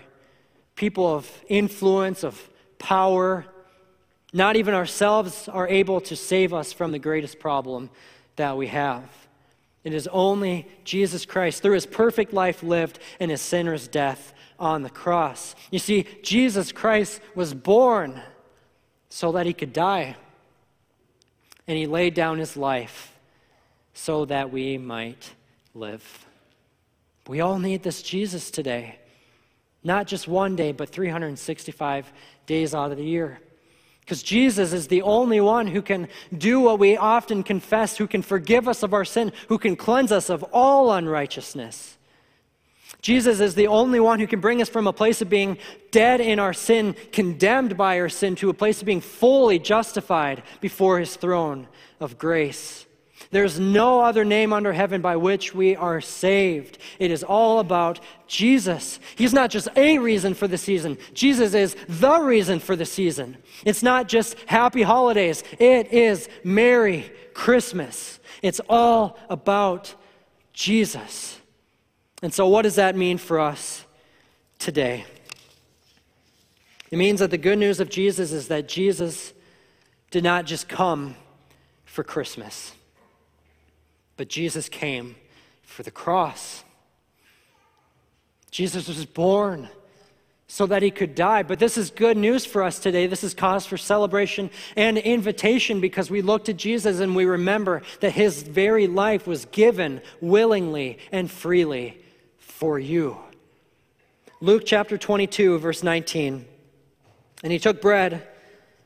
people 0.76 1.12
of 1.12 1.28
influence, 1.50 2.24
of 2.24 2.40
power, 2.78 3.48
not 4.34 4.56
even 4.56 4.74
ourselves 4.74 5.48
are 5.48 5.68
able 5.68 6.02
to 6.02 6.16
save 6.16 6.54
us 6.54 6.74
from 6.74 6.92
the 6.92 7.00
greatest 7.00 7.40
problem 7.40 7.90
that 8.36 8.58
we 8.58 8.68
have. 8.68 9.04
It 9.84 9.94
is 9.94 10.08
only 10.08 10.68
Jesus 10.84 11.26
Christ, 11.26 11.62
through 11.62 11.76
his 11.76 11.86
perfect 11.86 12.34
life 12.34 12.64
lived 12.64 13.00
and 13.20 13.30
his 13.30 13.42
sinner's 13.42 13.88
death 13.88 14.34
on 14.58 14.82
the 14.82 14.90
cross. 14.90 15.56
You 15.72 15.80
see, 15.80 16.08
Jesus 16.24 16.72
Christ 16.72 17.22
was 17.36 17.54
born 17.54 18.22
so 19.10 19.34
that 19.34 19.46
he 19.46 19.54
could 19.54 19.74
die, 19.74 20.16
and 21.68 21.78
he 21.78 21.86
laid 21.86 22.14
down 22.14 22.40
his 22.40 22.58
life 22.58 23.14
so 23.94 24.26
that 24.26 24.52
we 24.52 24.78
might 24.78 25.34
live. 25.76 26.26
We 27.28 27.42
all 27.42 27.60
need 27.60 27.84
this 27.84 28.02
Jesus 28.02 28.50
today. 28.50 29.00
Not 29.84 30.08
just 30.08 30.28
one 30.28 30.56
day, 30.56 30.72
but 30.72 30.90
365 30.90 32.12
days 32.48 32.74
out 32.74 32.92
of 32.92 32.98
the 32.98 33.04
year. 33.04 33.40
Because 34.04 34.22
Jesus 34.22 34.74
is 34.74 34.88
the 34.88 35.02
only 35.02 35.40
one 35.40 35.68
who 35.68 35.82
can 35.82 36.10
do 36.38 36.60
what 36.60 36.78
we 36.78 36.98
often 36.98 37.42
confess, 37.42 37.98
who 37.98 38.08
can 38.08 38.22
forgive 38.22 38.68
us 38.68 38.84
of 38.84 38.94
our 38.94 39.06
sin, 39.06 39.32
who 39.48 39.58
can 39.58 39.78
cleanse 39.78 40.12
us 40.12 40.30
of 40.30 40.44
all 40.52 40.92
unrighteousness. 40.92 41.98
Jesus 43.02 43.40
is 43.40 43.56
the 43.56 43.68
only 43.68 44.00
one 44.00 44.20
who 44.20 44.28
can 44.28 44.40
bring 44.40 44.62
us 44.62 44.70
from 44.70 44.88
a 44.88 44.94
place 44.94 45.22
of 45.22 45.30
being 45.30 45.58
dead 45.92 46.22
in 46.22 46.40
our 46.40 46.54
sin, 46.54 46.96
condemned 47.12 47.78
by 47.78 48.00
our 48.00 48.10
sin, 48.10 48.36
to 48.36 48.50
a 48.50 48.54
place 48.54 48.82
of 48.82 48.86
being 48.86 49.02
fully 49.02 49.60
justified 49.60 50.44
before 50.60 51.00
his 51.00 51.16
throne 51.16 51.68
of 52.00 52.18
grace. 52.18 52.86
There's 53.32 53.60
no 53.60 54.02
other 54.02 54.24
name 54.24 54.54
under 54.54 54.74
heaven 54.74 55.02
by 55.02 55.16
which 55.16 55.54
we 55.54 55.76
are 55.76 56.02
saved. 56.02 56.78
It 57.00 57.12
is 57.12 57.24
all 57.24 57.60
about 57.60 58.00
Jesus. 58.28 59.00
He's 59.16 59.34
not 59.34 59.50
just 59.50 59.68
a 59.76 59.98
reason 59.98 60.34
for 60.34 60.48
the 60.48 60.58
season, 60.58 60.98
Jesus 61.14 61.54
is 61.54 61.76
the 61.88 62.20
reason 62.20 62.60
for 62.60 62.76
the 62.76 62.86
season. 62.86 63.38
It's 63.66 63.84
not 63.84 64.08
just 64.08 64.38
happy 64.46 64.82
holidays, 64.82 65.44
it 65.60 65.92
is 65.94 66.30
Merry 66.44 67.12
Christmas. 67.34 68.20
It's 68.42 68.62
all 68.70 69.18
about 69.30 69.96
Jesus. 70.54 71.40
And 72.22 72.34
so, 72.34 72.48
what 72.48 72.62
does 72.62 72.76
that 72.76 72.96
mean 72.96 73.18
for 73.18 73.40
us 73.40 73.86
today? 74.60 75.06
It 76.92 76.98
means 76.98 77.20
that 77.22 77.32
the 77.32 77.38
good 77.38 77.58
news 77.58 77.80
of 77.80 77.90
Jesus 77.90 78.32
is 78.32 78.50
that 78.50 78.68
Jesus 78.68 79.34
did 80.12 80.24
not 80.24 80.46
just 80.46 80.70
come 80.70 81.16
for 81.86 82.04
Christmas. 82.04 82.74
But 84.18 84.30
Jesus 84.30 84.70
came 84.70 85.16
for 85.64 85.84
the 85.84 85.92
cross. 85.92 86.64
Jesus 88.52 88.88
was 88.88 89.06
born 89.06 89.70
so 90.48 90.68
that 90.68 90.84
he 90.84 90.92
could 90.92 91.16
die. 91.16 91.42
But 91.42 91.58
this 91.58 91.80
is 91.80 91.90
good 91.90 92.16
news 92.16 92.46
for 92.46 92.62
us 92.62 92.78
today. 92.78 93.08
This 93.08 93.24
is 93.24 93.34
cause 93.34 93.66
for 93.66 93.76
celebration 93.76 94.52
and 94.76 95.00
invitation 95.00 95.82
because 95.82 96.12
we 96.12 96.22
look 96.22 96.46
to 96.46 96.54
Jesus 96.54 97.00
and 97.00 97.16
we 97.16 97.26
remember 97.26 97.82
that 98.02 98.12
his 98.12 98.44
very 98.44 98.86
life 98.86 99.26
was 99.26 99.46
given 99.46 100.00
willingly 100.22 101.00
and 101.12 101.32
freely 101.32 101.98
for 102.38 102.78
you. 102.78 103.18
Luke 104.42 104.64
chapter 104.64 104.96
22, 104.96 105.58
verse 105.58 105.82
19. 105.82 106.46
And 107.44 107.52
he 107.52 107.58
took 107.58 107.82
bread 107.82 108.28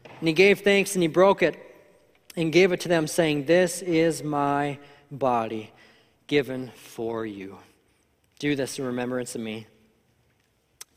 and 0.06 0.28
he 0.28 0.34
gave 0.34 0.62
thanks 0.62 0.96
and 0.96 1.02
he 1.02 1.10
broke 1.10 1.44
it 1.44 1.62
and 2.38 2.54
gave 2.54 2.72
it 2.72 2.80
to 2.82 2.88
them, 2.88 3.08
saying, 3.08 3.46
This 3.46 3.82
is 3.82 4.24
my 4.24 4.80
body 5.12 5.72
given 6.28 6.72
for 6.76 7.26
you. 7.26 7.58
Do 8.40 8.56
this 8.56 8.78
in 8.78 8.86
remembrance 8.86 9.36
of 9.36 9.42
me. 9.42 9.68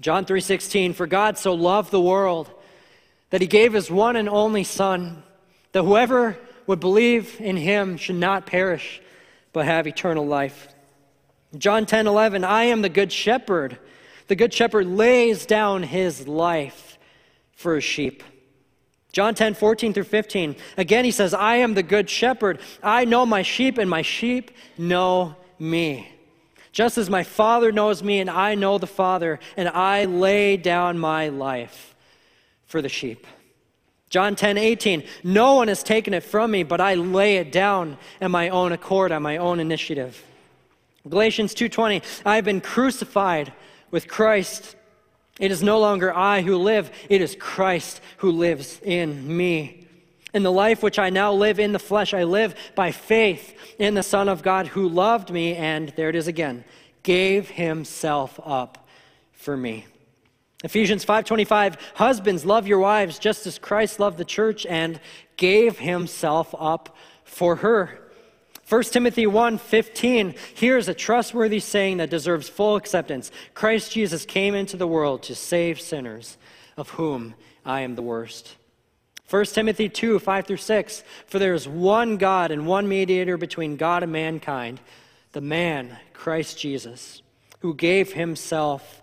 John 0.00 0.24
3:16 0.24 0.94
For 0.94 1.06
God 1.06 1.38
so 1.38 1.54
loved 1.54 1.90
the 1.90 2.00
world 2.00 2.50
that 3.30 3.40
he 3.40 3.46
gave 3.46 3.72
his 3.72 3.90
one 3.90 4.16
and 4.16 4.28
only 4.28 4.64
son 4.64 5.22
that 5.72 5.84
whoever 5.84 6.38
would 6.66 6.80
believe 6.80 7.40
in 7.40 7.56
him 7.56 7.96
should 7.96 8.16
not 8.16 8.46
perish 8.46 9.00
but 9.52 9.66
have 9.66 9.86
eternal 9.86 10.26
life. 10.26 10.68
John 11.56 11.86
10:11 11.86 12.44
I 12.44 12.64
am 12.64 12.82
the 12.82 12.88
good 12.88 13.12
shepherd. 13.12 13.78
The 14.28 14.36
good 14.36 14.54
shepherd 14.54 14.86
lays 14.86 15.46
down 15.46 15.82
his 15.82 16.28
life 16.28 16.98
for 17.52 17.74
his 17.74 17.84
sheep. 17.84 18.22
John 19.12 19.34
10, 19.34 19.54
14 19.54 19.92
through 19.92 20.04
15. 20.04 20.56
Again, 20.76 21.04
he 21.04 21.10
says, 21.10 21.34
I 21.34 21.56
am 21.56 21.74
the 21.74 21.82
good 21.82 22.08
shepherd. 22.08 22.60
I 22.82 23.04
know 23.04 23.26
my 23.26 23.42
sheep, 23.42 23.78
and 23.78 23.90
my 23.90 24.02
sheep 24.02 24.52
know 24.78 25.34
me. 25.58 26.08
Just 26.72 26.96
as 26.96 27.10
my 27.10 27.24
Father 27.24 27.72
knows 27.72 28.02
me, 28.02 28.20
and 28.20 28.30
I 28.30 28.54
know 28.54 28.78
the 28.78 28.86
Father, 28.86 29.40
and 29.56 29.68
I 29.68 30.04
lay 30.04 30.56
down 30.56 30.98
my 30.98 31.28
life 31.28 31.96
for 32.66 32.80
the 32.80 32.88
sheep. 32.88 33.26
John 34.10 34.36
10, 34.36 34.58
18. 34.58 35.04
No 35.24 35.54
one 35.54 35.68
has 35.68 35.82
taken 35.82 36.14
it 36.14 36.22
from 36.22 36.50
me, 36.50 36.62
but 36.62 36.80
I 36.80 36.94
lay 36.94 37.36
it 37.36 37.50
down 37.52 37.98
at 38.20 38.30
my 38.30 38.48
own 38.48 38.72
accord, 38.72 39.12
on 39.12 39.22
my 39.22 39.36
own 39.36 39.60
initiative. 39.60 40.22
Galatians 41.08 41.54
2:20 41.54 42.02
I 42.26 42.36
have 42.36 42.44
been 42.44 42.60
crucified 42.60 43.52
with 43.90 44.06
Christ 44.06 44.76
it 45.40 45.50
is 45.50 45.62
no 45.62 45.80
longer 45.80 46.14
I 46.14 46.42
who 46.42 46.56
live, 46.56 46.92
it 47.08 47.20
is 47.20 47.34
Christ 47.34 48.00
who 48.18 48.30
lives 48.30 48.80
in 48.82 49.36
me. 49.36 49.88
In 50.32 50.44
the 50.44 50.52
life 50.52 50.82
which 50.82 50.98
I 50.98 51.10
now 51.10 51.32
live 51.32 51.58
in 51.58 51.72
the 51.72 51.78
flesh, 51.80 52.14
I 52.14 52.22
live 52.22 52.54
by 52.76 52.92
faith 52.92 53.56
in 53.78 53.94
the 53.94 54.02
Son 54.02 54.28
of 54.28 54.42
God 54.42 54.68
who 54.68 54.88
loved 54.88 55.30
me 55.30 55.56
and, 55.56 55.88
there 55.96 56.08
it 56.08 56.14
is 56.14 56.28
again, 56.28 56.64
gave 57.02 57.50
himself 57.50 58.38
up 58.44 58.86
for 59.32 59.56
me. 59.56 59.86
Ephesians 60.62 61.04
5:25 61.04 61.76
Husbands 61.94 62.44
love 62.44 62.68
your 62.68 62.78
wives 62.78 63.18
just 63.18 63.46
as 63.46 63.58
Christ 63.58 63.98
loved 63.98 64.18
the 64.18 64.24
church 64.24 64.66
and 64.66 65.00
gave 65.36 65.78
himself 65.78 66.54
up 66.58 66.94
for 67.24 67.56
her. 67.56 67.98
1 68.70 68.92
Timothy 68.92 69.26
1:15 69.26 70.36
Here's 70.54 70.86
a 70.86 70.94
trustworthy 70.94 71.58
saying 71.58 71.96
that 71.96 72.08
deserves 72.08 72.48
full 72.48 72.76
acceptance. 72.76 73.32
Christ 73.52 73.90
Jesus 73.90 74.24
came 74.24 74.54
into 74.54 74.76
the 74.76 74.86
world 74.86 75.24
to 75.24 75.34
save 75.34 75.80
sinners, 75.80 76.38
of 76.76 76.90
whom 76.90 77.34
I 77.66 77.80
am 77.80 77.96
the 77.96 78.02
worst. 78.02 78.56
1 79.28 79.44
Timothy 79.46 79.88
2, 79.88 80.20
5 80.20 80.46
through 80.46 80.56
6. 80.56 81.02
For 81.26 81.40
there 81.40 81.54
is 81.54 81.66
one 81.66 82.16
God 82.16 82.52
and 82.52 82.64
one 82.64 82.88
mediator 82.88 83.36
between 83.36 83.76
God 83.76 84.04
and 84.04 84.12
mankind, 84.12 84.80
the 85.32 85.40
man, 85.40 85.98
Christ 86.12 86.56
Jesus, 86.56 87.22
who 87.60 87.74
gave 87.74 88.12
himself 88.12 89.02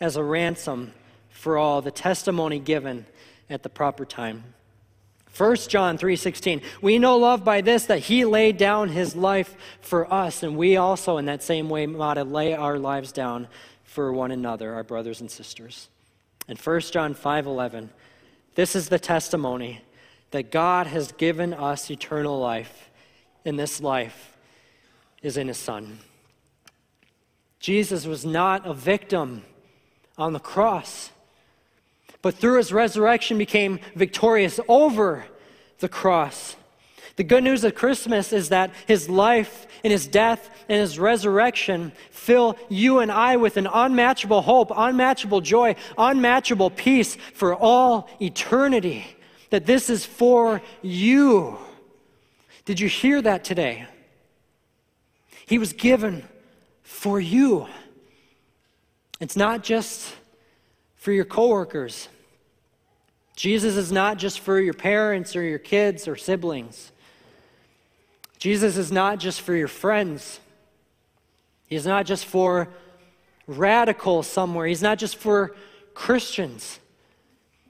as 0.00 0.16
a 0.16 0.22
ransom 0.22 0.92
for 1.28 1.58
all, 1.58 1.82
the 1.82 1.90
testimony 1.90 2.60
given 2.60 3.04
at 3.50 3.64
the 3.64 3.68
proper 3.68 4.04
time. 4.04 4.54
1 5.38 5.56
John 5.68 5.96
3:16 5.96 6.62
We 6.82 6.98
know 6.98 7.16
love 7.16 7.44
by 7.44 7.60
this 7.60 7.86
that 7.86 8.00
he 8.00 8.24
laid 8.24 8.56
down 8.56 8.88
his 8.88 9.14
life 9.14 9.56
for 9.80 10.12
us 10.12 10.42
and 10.42 10.56
we 10.56 10.76
also 10.76 11.16
in 11.16 11.26
that 11.26 11.44
same 11.44 11.70
way 11.70 11.86
ought 11.86 12.14
to 12.14 12.24
lay 12.24 12.54
our 12.54 12.76
lives 12.76 13.12
down 13.12 13.46
for 13.84 14.12
one 14.12 14.32
another 14.32 14.74
our 14.74 14.82
brothers 14.82 15.20
and 15.20 15.30
sisters. 15.30 15.88
And 16.48 16.58
1 16.58 16.92
John 16.92 17.14
5:11 17.14 17.90
This 18.56 18.74
is 18.74 18.88
the 18.88 18.98
testimony 18.98 19.82
that 20.32 20.50
God 20.50 20.88
has 20.88 21.12
given 21.12 21.54
us 21.54 21.88
eternal 21.88 22.38
life 22.40 22.90
and 23.44 23.56
this 23.56 23.80
life 23.80 24.36
is 25.22 25.36
in 25.36 25.46
his 25.46 25.56
son. 25.56 26.00
Jesus 27.60 28.06
was 28.06 28.24
not 28.24 28.66
a 28.66 28.74
victim 28.74 29.44
on 30.16 30.32
the 30.32 30.40
cross 30.40 31.10
but 32.28 32.34
through 32.34 32.58
his 32.58 32.74
resurrection 32.74 33.38
became 33.38 33.80
victorious 33.94 34.60
over 34.68 35.24
the 35.78 35.88
cross. 35.88 36.56
The 37.16 37.24
good 37.24 37.42
news 37.42 37.64
of 37.64 37.74
Christmas 37.74 38.34
is 38.34 38.50
that 38.50 38.70
his 38.86 39.08
life 39.08 39.66
and 39.82 39.90
his 39.90 40.06
death 40.06 40.50
and 40.68 40.78
his 40.78 40.98
resurrection 40.98 41.90
fill 42.10 42.58
you 42.68 42.98
and 42.98 43.10
I 43.10 43.38
with 43.38 43.56
an 43.56 43.66
unmatchable 43.66 44.42
hope, 44.42 44.70
unmatchable 44.76 45.40
joy, 45.40 45.74
unmatchable 45.96 46.68
peace 46.68 47.16
for 47.32 47.54
all 47.54 48.10
eternity. 48.20 49.06
That 49.48 49.64
this 49.64 49.88
is 49.88 50.04
for 50.04 50.60
you. 50.82 51.56
Did 52.66 52.78
you 52.78 52.90
hear 52.90 53.22
that 53.22 53.42
today? 53.42 53.86
He 55.46 55.56
was 55.56 55.72
given 55.72 56.28
for 56.82 57.18
you. 57.18 57.68
It's 59.18 59.34
not 59.34 59.64
just 59.64 60.14
for 60.96 61.10
your 61.10 61.24
coworkers. 61.24 62.10
Jesus 63.38 63.76
is 63.76 63.92
not 63.92 64.18
just 64.18 64.40
for 64.40 64.58
your 64.58 64.74
parents 64.74 65.36
or 65.36 65.42
your 65.42 65.60
kids 65.60 66.08
or 66.08 66.16
siblings. 66.16 66.90
Jesus 68.36 68.76
is 68.76 68.90
not 68.90 69.20
just 69.20 69.42
for 69.42 69.54
your 69.54 69.68
friends. 69.68 70.40
He's 71.68 71.86
not 71.86 72.04
just 72.04 72.24
for 72.24 72.68
radicals 73.46 74.26
somewhere. 74.26 74.66
He's 74.66 74.82
not 74.82 74.98
just 74.98 75.14
for 75.14 75.54
Christians. 75.94 76.80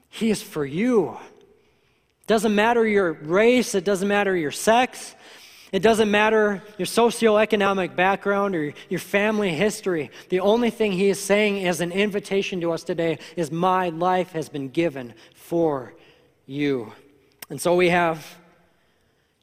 He 0.09 0.31
is 0.31 0.41
for 0.41 0.65
you. 0.65 1.11
It 2.21 2.25
doesn't 2.25 2.55
matter 2.55 2.87
your 2.87 3.13
race, 3.13 3.75
it 3.75 3.83
doesn't 3.83 4.07
matter 4.07 4.35
your 4.35 4.49
sex, 4.49 5.13
it 5.71 5.83
doesn't 5.83 6.09
matter 6.09 6.63
your 6.77 6.87
socioeconomic 6.87 7.95
background 7.95 8.55
or 8.55 8.73
your 8.89 8.99
family 8.99 9.53
history. 9.53 10.09
The 10.29 10.39
only 10.39 10.71
thing 10.71 10.91
he 10.91 11.09
is 11.09 11.19
saying 11.19 11.65
as 11.67 11.79
an 11.79 11.91
invitation 11.91 12.59
to 12.61 12.71
us 12.71 12.83
today 12.83 13.19
is, 13.35 13.51
My 13.51 13.89
life 13.89 14.31
has 14.31 14.49
been 14.49 14.69
given 14.69 15.13
for 15.35 15.93
you. 16.47 16.93
And 17.49 17.61
so 17.61 17.75
we 17.75 17.89
have 17.89 18.35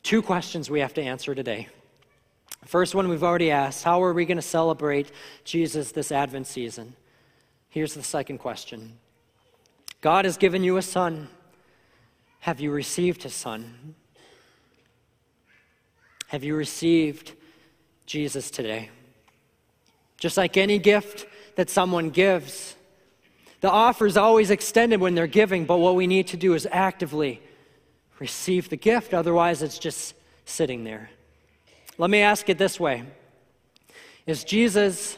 two 0.03 0.21
questions 0.21 0.69
we 0.69 0.81
have 0.81 0.95
to 0.95 1.03
answer 1.03 1.35
today. 1.35 1.69
First 2.65 2.97
one 2.97 3.09
we've 3.09 3.23
already 3.23 3.53
asked 3.53 3.85
How 3.85 4.03
are 4.03 4.13
we 4.13 4.27
going 4.27 4.39
to 4.39 4.43
celebrate 4.43 5.13
Jesus 5.45 5.93
this 5.93 6.11
Advent 6.11 6.49
season? 6.49 6.97
Here's 7.69 7.95
the 7.95 8.03
second 8.03 8.39
question 8.39 8.99
God 10.01 10.25
has 10.25 10.37
given 10.37 10.65
you 10.65 10.77
a 10.77 10.83
son. 10.83 11.29
Have 12.41 12.61
you 12.61 12.71
received 12.71 13.23
his 13.23 13.35
son? 13.35 13.95
Have 16.29 16.43
you 16.43 16.57
received 16.57 17.33
Jesus 18.07 18.51
today? 18.51 18.91
Just 20.19 20.37
like 20.37 20.57
any 20.57 20.79
gift 20.79 21.27
that 21.57 21.71
someone 21.71 22.11
gives, 22.11 22.75
the 23.61 23.71
offer 23.71 24.07
is 24.07 24.17
always 24.17 24.51
extended 24.51 25.01
when 25.01 25.15
they're 25.15 25.27
giving, 25.27 25.65
but 25.65 25.79
what 25.79 25.95
we 25.95 26.07
need 26.07 26.29
to 26.29 26.37
do 26.37 26.55
is 26.55 26.67
actively 26.71 27.41
receive 28.19 28.69
the 28.69 28.77
gift. 28.77 29.15
Otherwise, 29.15 29.63
it's 29.63 29.79
just 29.79 30.15
sitting 30.45 30.85
there. 30.85 31.11
Let 31.99 32.11
me 32.11 32.21
ask 32.21 32.49
it 32.49 32.59
this 32.59 32.79
way 32.79 33.05
Is 34.27 34.45
Jesus 34.45 35.17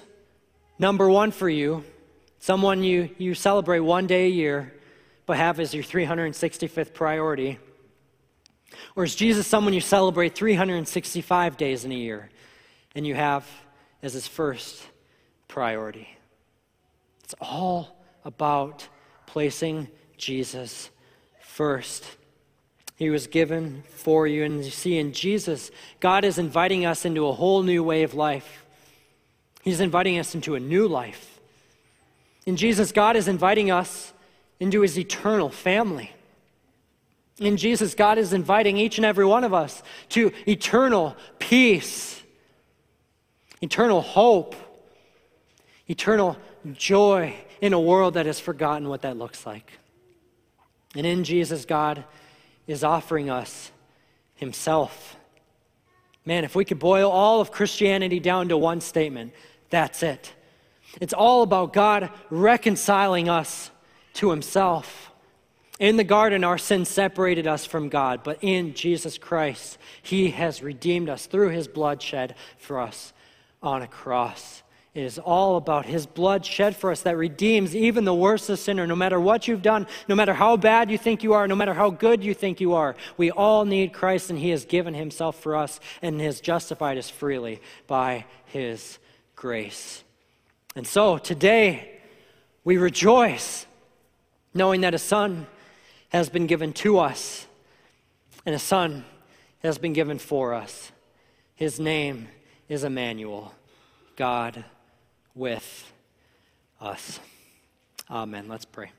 number 0.79 1.09
one 1.09 1.31
for 1.31 1.49
you? 1.49 1.85
Someone 2.41 2.85
you, 2.85 3.11
you 3.19 3.35
celebrate 3.35 3.81
one 3.81 4.07
day 4.07 4.27
a 4.27 4.31
year, 4.31 4.73
but 5.27 5.37
have 5.37 5.59
as 5.59 5.75
your 5.75 5.83
365th 5.83 6.95
priority? 6.95 7.59
Or 8.97 9.05
is 9.05 9.15
Jesus 9.15 9.47
someone 9.47 9.73
you 9.73 9.81
celebrate 9.81 10.35
365 10.35 11.57
days 11.57 11.85
in 11.85 11.93
a 11.93 11.97
year 11.97 12.31
and 12.95 13.07
you 13.07 13.15
have 13.15 13.47
as 14.03 14.13
his 14.13 14.27
first 14.27 14.83
priority? 15.47 16.09
It's 17.25 17.35
all 17.41 17.97
about 18.25 18.89
placing 19.27 19.89
Jesus 20.17 20.91
first. 21.41 22.05
He 22.97 23.11
was 23.11 23.27
given 23.27 23.85
for 23.89 24.27
you. 24.27 24.45
And 24.45 24.65
you 24.65 24.71
see, 24.71 24.99
in 24.99 25.13
Jesus, 25.13 25.71
God 26.01 26.25
is 26.25 26.39
inviting 26.39 26.85
us 26.85 27.05
into 27.05 27.27
a 27.27 27.33
whole 27.33 27.63
new 27.63 27.85
way 27.85 28.03
of 28.03 28.15
life. 28.15 28.65
He's 29.63 29.81
inviting 29.81 30.19
us 30.19 30.35
into 30.35 30.55
a 30.55 30.61
new 30.61 30.89
life. 30.89 31.41
In 32.47 32.57
Jesus, 32.57 32.93
God 32.93 33.15
is 33.15 33.29
inviting 33.29 33.71
us 33.71 34.13
into 34.59 34.81
his 34.81 34.99
eternal 34.99 35.51
family. 35.51 36.13
In 37.41 37.57
Jesus, 37.57 37.95
God 37.95 38.19
is 38.19 38.33
inviting 38.33 38.77
each 38.77 38.99
and 38.99 39.05
every 39.05 39.25
one 39.25 39.45
of 39.45 39.55
us 39.55 39.83
to 40.11 40.33
eternal 40.47 41.17
peace, 41.39 42.21
eternal 43.61 44.01
hope, 44.01 44.57
eternal 45.87 46.37
joy 46.73 47.35
in 47.61 47.73
a 47.73 47.81
world 47.81 48.15
that 48.15 48.27
has 48.27 48.41
forgotten 48.41 48.89
what 48.89 49.03
that 49.03 49.17
looks 49.17 49.47
like. 49.47 49.73
And 50.95 51.07
in 51.07 51.23
Jesus, 51.23 51.65
God 51.65 52.05
is 52.67 52.83
offering 52.83 53.31
us 53.31 53.71
Himself. 54.35 55.17
Man, 56.25 56.45
if 56.45 56.55
we 56.55 56.65
could 56.65 56.79
boil 56.79 57.11
all 57.11 57.41
of 57.41 57.53
Christianity 57.53 58.21
down 58.21 58.49
to 58.49 58.57
one 58.57 58.81
statement, 58.81 59.33
that's 59.71 60.03
it. 60.03 60.33
It's 61.01 61.13
all 61.13 61.43
about 61.43 61.73
God 61.73 62.11
reconciling 62.31 63.29
us 63.29 63.71
to 64.15 64.31
Himself. 64.31 65.08
In 65.79 65.97
the 65.97 66.05
garden, 66.05 66.43
our 66.43 66.59
sin 66.59 66.85
separated 66.85 67.47
us 67.47 67.65
from 67.65 67.89
God, 67.89 68.23
but 68.25 68.39
in 68.43 68.75
Jesus 68.75 69.17
Christ, 69.17 69.79
He 70.03 70.31
has 70.31 70.63
redeemed 70.63 71.09
us 71.09 71.27
through 71.27 71.51
His 71.51 71.69
blood 71.69 72.03
shed 72.03 72.35
for 72.59 72.81
us 72.81 73.13
on 73.63 73.83
a 73.83 73.87
cross. 73.87 74.63
It 74.93 75.05
is 75.05 75.21
all 75.21 75.57
about 75.57 75.87
His 75.87 76.05
blood 76.05 76.45
shed 76.45 76.75
for 76.75 76.91
us 76.91 77.03
that 77.03 77.17
redeems 77.17 77.77
even 77.77 78.05
the 78.05 78.15
worst 78.15 78.51
of 78.51 78.59
sinner. 78.59 78.89
No 78.89 78.97
matter 78.97 79.21
what 79.21 79.47
you've 79.47 79.63
done, 79.63 79.87
no 80.09 80.17
matter 80.17 80.35
how 80.35 80.57
bad 80.57 80.91
you 80.91 80.99
think 80.99 81.23
you 81.23 81.35
are, 81.35 81.47
no 81.47 81.55
matter 81.55 81.75
how 81.75 81.91
good 81.91 82.25
you 82.25 82.35
think 82.35 82.61
you 82.61 82.75
are, 82.75 82.97
we 83.17 83.31
all 83.31 83.65
need 83.65 83.93
Christ, 83.93 84.31
and 84.31 84.39
He 84.39 84.51
has 84.51 84.65
given 84.65 84.95
Himself 84.95 85.41
for 85.41 85.55
us 85.55 85.79
and 86.03 86.21
has 86.21 86.41
justified 86.41 86.99
us 86.99 87.09
freely 87.09 87.61
by 87.87 88.25
His 88.47 88.99
grace. 89.37 90.03
And 90.75 90.85
so 90.85 91.19
today, 91.19 92.01
we 92.65 92.79
rejoice 92.79 93.65
knowing 94.53 94.81
that 94.81 94.95
a 94.95 94.99
Son 94.99 95.47
has 96.09 96.29
been 96.29 96.47
given 96.47 96.73
to 96.73 96.99
us, 96.99 97.47
and 98.47 98.55
a 98.55 98.59
Son 98.59 99.05
has 99.63 99.79
been 99.79 99.93
given 99.93 100.19
for 100.19 100.55
us. 100.55 100.93
His 101.55 101.79
name 101.79 102.29
is 102.69 102.85
Emmanuel, 102.85 103.55
God 104.17 104.65
with 105.35 105.93
us. 106.81 107.21
Amen. 108.11 108.49
Let's 108.49 108.65
pray. 108.65 108.91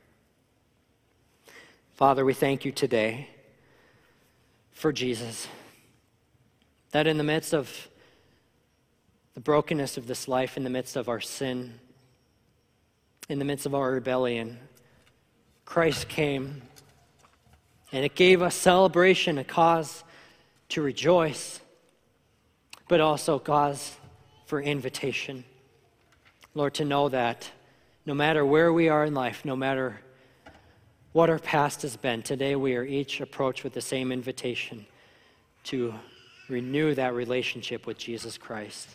Father, 1.96 2.24
we 2.24 2.34
thank 2.34 2.64
you 2.64 2.72
today 2.72 3.30
for 4.72 4.94
Jesus. 4.94 5.48
That 6.92 7.08
in 7.08 7.18
the 7.18 7.24
midst 7.24 7.54
of 7.54 7.90
the 9.34 9.40
brokenness 9.40 9.98
of 9.98 10.08
this 10.08 10.28
life, 10.28 10.58
in 10.58 10.64
the 10.64 10.70
midst 10.70 10.96
of 10.96 11.10
our 11.10 11.20
sin, 11.20 11.80
in 13.30 13.40
the 13.40 13.46
midst 13.46 13.66
of 13.66 13.76
our 13.76 13.92
rebellion, 13.92 14.60
Christ 15.66 16.08
came 16.10 16.62
and 17.92 18.06
it 18.06 18.16
gave 18.16 18.42
us 18.42 18.56
celebration, 18.56 19.38
a 19.38 19.44
cause 19.44 20.04
to 20.70 20.82
rejoice, 20.82 21.60
but 22.88 23.00
also 23.00 23.40
cause 23.40 23.96
for 24.46 24.62
invitation. 24.62 25.44
Lord, 26.54 26.74
to 26.76 26.86
know 26.86 27.10
that 27.10 27.50
no 28.06 28.14
matter 28.14 28.46
where 28.46 28.72
we 28.74 28.90
are 28.90 29.06
in 29.06 29.14
life, 29.14 29.46
no 29.46 29.56
matter 29.56 30.00
what 31.12 31.30
our 31.30 31.40
past 31.40 31.82
has 31.82 31.98
been, 31.98 32.22
today 32.22 32.56
we 32.56 32.76
are 32.76 32.84
each 32.84 33.22
approached 33.22 33.64
with 33.64 33.74
the 33.74 33.82
same 33.82 34.12
invitation 34.12 34.86
to 35.66 35.94
renew 36.48 36.96
that 36.96 37.14
relationship 37.14 37.86
with 37.86 37.98
Jesus 37.98 38.38
Christ 38.38 38.90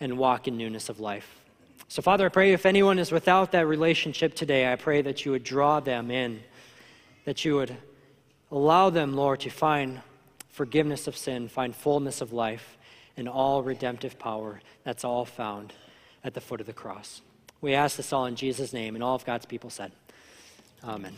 and 0.00 0.18
walk 0.18 0.46
in 0.46 0.56
newness 0.56 0.88
of 0.88 1.00
life. 1.00 1.40
So, 1.88 2.02
Father, 2.02 2.26
I 2.26 2.28
pray 2.28 2.52
if 2.52 2.66
anyone 2.66 2.98
is 2.98 3.10
without 3.10 3.52
that 3.52 3.66
relationship 3.66 4.34
today, 4.34 4.70
I 4.70 4.76
pray 4.76 5.02
that 5.02 5.24
you 5.24 5.32
would 5.32 5.42
draw 5.42 5.80
them 5.80 6.10
in, 6.10 6.40
that 7.24 7.44
you 7.44 7.54
would 7.56 7.76
Allow 8.50 8.90
them, 8.90 9.14
Lord, 9.14 9.40
to 9.40 9.50
find 9.50 10.00
forgiveness 10.48 11.06
of 11.06 11.16
sin, 11.16 11.48
find 11.48 11.74
fullness 11.74 12.20
of 12.20 12.32
life, 12.32 12.78
and 13.16 13.28
all 13.28 13.62
redemptive 13.62 14.18
power 14.18 14.60
that's 14.84 15.04
all 15.04 15.24
found 15.24 15.72
at 16.24 16.34
the 16.34 16.40
foot 16.40 16.60
of 16.60 16.66
the 16.66 16.72
cross. 16.72 17.20
We 17.60 17.74
ask 17.74 17.96
this 17.96 18.12
all 18.12 18.26
in 18.26 18.36
Jesus' 18.36 18.72
name, 18.72 18.94
and 18.94 19.04
all 19.04 19.14
of 19.14 19.24
God's 19.24 19.46
people 19.46 19.70
said, 19.70 19.92
Amen. 20.82 21.14